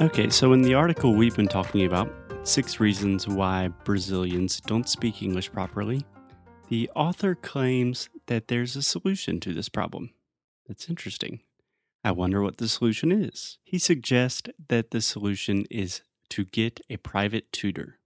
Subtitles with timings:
[0.00, 2.10] Okay, so in the article we've been talking about,
[2.44, 6.04] Six Reasons Why Brazilians Don't Speak English Properly,
[6.68, 10.10] the author claims that there's a solution to this problem.
[10.66, 11.40] That's interesting.
[12.02, 13.58] I wonder what the solution is.
[13.62, 17.98] He suggests that the solution is to get a private tutor.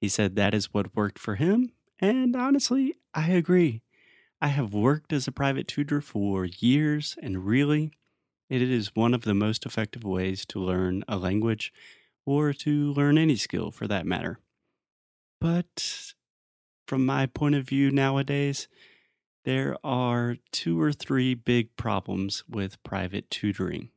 [0.00, 3.82] He said that is what worked for him, and honestly, I agree.
[4.40, 7.92] I have worked as a private tutor for years, and really,
[8.52, 11.72] it is one of the most effective ways to learn a language
[12.26, 14.38] or to learn any skill for that matter.
[15.40, 16.12] But
[16.86, 18.68] from my point of view nowadays,
[19.46, 23.88] there are two or three big problems with private tutoring.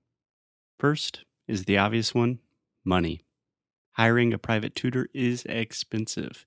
[0.80, 2.40] First is the obvious one
[2.86, 3.26] money.
[3.94, 6.46] Hiring a private tutor is expensive.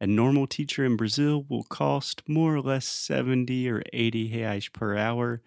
[0.00, 4.96] A normal teacher in Brazil will cost more or less 70 or 80 reais per
[4.96, 5.42] hour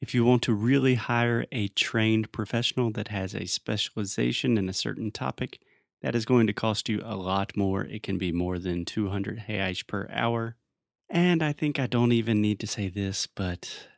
[0.00, 4.72] if you want to really hire a trained professional that has a specialization in a
[4.72, 5.60] certain topic,
[6.02, 7.84] that is going to cost you a lot more.
[7.84, 10.56] It can be more than 200 reais per hour.
[11.10, 13.88] And I think I don't even need to say this, but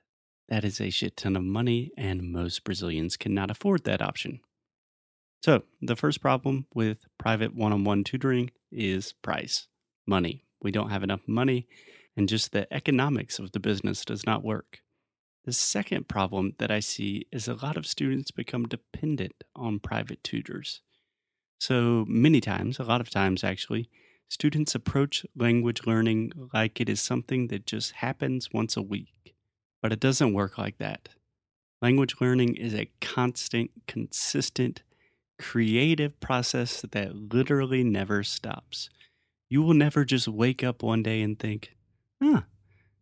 [0.48, 4.40] that is a shit ton of money, and most Brazilians cannot afford that option.
[5.42, 9.66] So, the first problem with private one on one tutoring is price
[10.06, 10.44] money.
[10.62, 11.66] We don't have enough money,
[12.16, 14.80] and just the economics of the business does not work.
[15.44, 20.22] The second problem that I see is a lot of students become dependent on private
[20.22, 20.82] tutors.
[21.60, 23.88] So many times, a lot of times actually,
[24.28, 29.34] students approach language learning like it is something that just happens once a week.
[29.82, 31.08] But it doesn't work like that.
[31.80, 34.82] Language learning is a constant, consistent,
[35.38, 38.90] creative process that literally never stops.
[39.48, 41.74] You will never just wake up one day and think,
[42.22, 42.42] huh,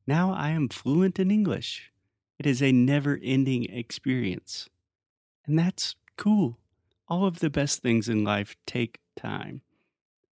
[0.06, 1.90] now I am fluent in English.
[2.38, 4.69] It is a never ending experience.
[5.47, 6.59] And that's cool.
[7.09, 9.62] All of the best things in life take time.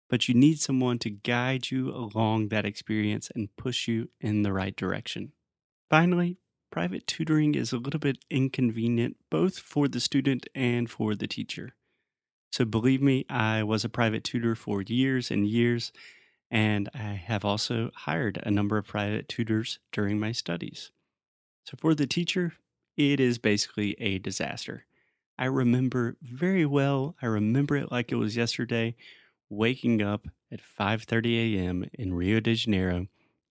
[0.09, 4.53] But you need someone to guide you along that experience and push you in the
[4.53, 5.33] right direction.
[5.89, 6.39] Finally,
[6.71, 11.75] private tutoring is a little bit inconvenient both for the student and for the teacher.
[12.51, 15.93] So, believe me, I was a private tutor for years and years,
[16.51, 20.91] and I have also hired a number of private tutors during my studies.
[21.65, 22.55] So for the teacher,
[22.97, 24.85] it is basically a disaster.
[25.39, 28.95] I remember very well, I remember it like it was yesterday,
[29.49, 31.85] waking up at 5:30 a.m.
[31.95, 33.07] in Rio de Janeiro,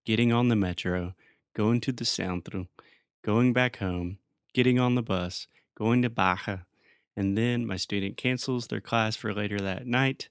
[0.05, 1.15] getting on the metro,
[1.55, 2.67] going to the centro,
[3.23, 4.19] going back home,
[4.53, 6.65] getting on the bus, going to Barra,
[7.15, 10.29] and then my student cancels their class for later that night.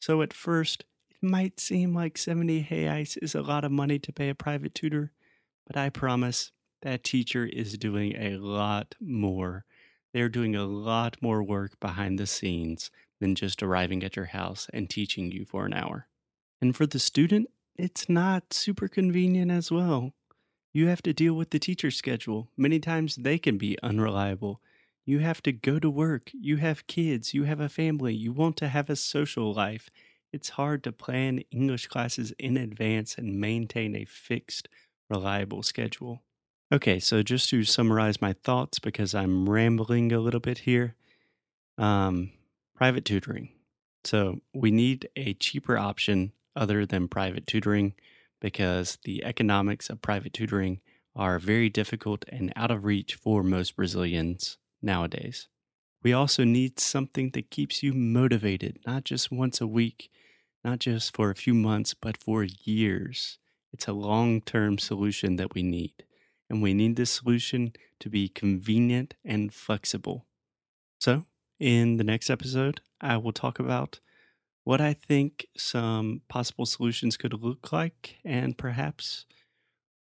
[0.00, 4.12] So at first, it might seem like 70 reais is a lot of money to
[4.12, 5.12] pay a private tutor,
[5.66, 6.52] but I promise
[6.82, 9.64] that teacher is doing a lot more.
[10.12, 14.68] They're doing a lot more work behind the scenes than just arriving at your house
[14.72, 16.08] and teaching you for an hour.
[16.60, 20.14] And for the student, it's not super convenient as well.
[20.72, 22.48] You have to deal with the teacher schedule.
[22.56, 24.60] Many times they can be unreliable.
[25.04, 26.30] You have to go to work.
[26.32, 27.34] You have kids.
[27.34, 28.14] You have a family.
[28.14, 29.90] You want to have a social life.
[30.32, 34.68] It's hard to plan English classes in advance and maintain a fixed,
[35.08, 36.22] reliable schedule.
[36.72, 40.94] Okay, so just to summarize my thoughts, because I'm rambling a little bit here,
[41.78, 42.30] um,
[42.76, 43.48] private tutoring.
[44.04, 47.94] So we need a cheaper option other than private tutoring
[48.40, 50.80] because the economics of private tutoring
[51.16, 55.48] are very difficult and out of reach for most Brazilians nowadays.
[56.04, 60.08] We also need something that keeps you motivated, not just once a week,
[60.64, 63.38] not just for a few months, but for years.
[63.72, 66.04] It's a long term solution that we need
[66.50, 70.26] and we need this solution to be convenient and flexible.
[70.98, 71.24] So,
[71.58, 74.00] in the next episode, I will talk about
[74.64, 79.24] what I think some possible solutions could look like and perhaps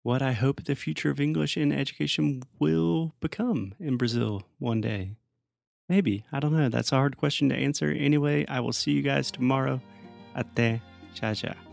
[0.04, 5.16] what I hope the future of English in education will become in Brazil one day.
[5.88, 6.25] Maybe.
[6.31, 6.69] I don't know.
[6.69, 7.90] That's a hard question to answer.
[7.90, 9.81] Anyway, I will see you guys tomorrow.
[10.36, 10.81] Até.
[11.16, 11.69] Tchau, tchau.